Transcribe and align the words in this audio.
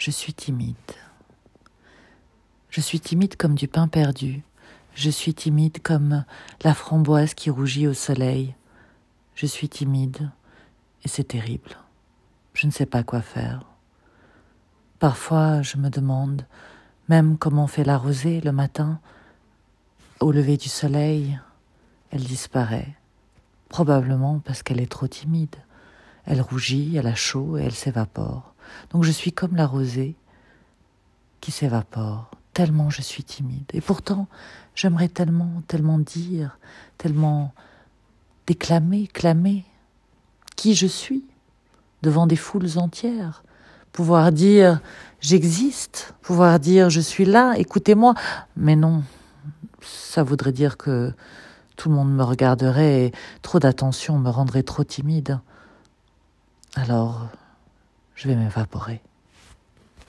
Je 0.00 0.10
suis 0.10 0.32
timide. 0.32 0.74
Je 2.70 2.80
suis 2.80 3.00
timide 3.00 3.36
comme 3.36 3.54
du 3.54 3.68
pain 3.68 3.86
perdu. 3.86 4.42
Je 4.94 5.10
suis 5.10 5.34
timide 5.34 5.82
comme 5.82 6.24
la 6.64 6.72
framboise 6.72 7.34
qui 7.34 7.50
rougit 7.50 7.86
au 7.86 7.92
soleil. 7.92 8.54
Je 9.34 9.44
suis 9.44 9.68
timide 9.68 10.30
et 11.04 11.08
c'est 11.08 11.24
terrible. 11.24 11.76
Je 12.54 12.66
ne 12.66 12.72
sais 12.72 12.86
pas 12.86 13.02
quoi 13.02 13.20
faire. 13.20 13.66
Parfois, 15.00 15.60
je 15.60 15.76
me 15.76 15.90
demande 15.90 16.46
même 17.10 17.36
comment 17.36 17.66
fait 17.66 17.84
la 17.84 17.98
rosée 17.98 18.40
le 18.40 18.52
matin. 18.52 19.00
Au 20.20 20.32
lever 20.32 20.56
du 20.56 20.70
soleil, 20.70 21.38
elle 22.10 22.24
disparaît. 22.24 22.96
Probablement 23.68 24.38
parce 24.38 24.62
qu'elle 24.62 24.80
est 24.80 24.90
trop 24.90 25.08
timide. 25.08 25.56
Elle 26.24 26.40
rougit, 26.40 26.96
elle 26.96 27.06
a 27.06 27.14
chaud 27.14 27.58
et 27.58 27.64
elle 27.64 27.74
s'évapore. 27.74 28.49
Donc 28.90 29.04
je 29.04 29.10
suis 29.10 29.32
comme 29.32 29.56
la 29.56 29.66
rosée 29.66 30.14
qui 31.40 31.50
s'évapore, 31.50 32.30
tellement 32.52 32.90
je 32.90 33.02
suis 33.02 33.24
timide. 33.24 33.70
Et 33.72 33.80
pourtant, 33.80 34.26
j'aimerais 34.74 35.08
tellement, 35.08 35.62
tellement 35.68 35.98
dire, 35.98 36.58
tellement 36.98 37.54
déclamer, 38.46 39.06
clamer 39.06 39.64
qui 40.56 40.74
je 40.74 40.86
suis 40.86 41.24
devant 42.02 42.26
des 42.26 42.36
foules 42.36 42.78
entières, 42.78 43.44
pouvoir 43.92 44.32
dire 44.32 44.80
j'existe, 45.20 46.14
pouvoir 46.22 46.60
dire 46.60 46.90
je 46.90 47.00
suis 47.00 47.24
là, 47.24 47.54
écoutez-moi. 47.56 48.14
Mais 48.56 48.76
non, 48.76 49.02
ça 49.80 50.22
voudrait 50.22 50.52
dire 50.52 50.76
que 50.76 51.12
tout 51.76 51.88
le 51.88 51.94
monde 51.94 52.12
me 52.12 52.22
regarderait 52.22 53.06
et 53.06 53.12
trop 53.42 53.58
d'attention 53.58 54.18
me 54.18 54.28
rendrait 54.28 54.62
trop 54.62 54.84
timide. 54.84 55.40
Alors, 56.74 57.28
je 58.20 58.28
vais 58.28 58.36
m'évaporer. 58.36 59.00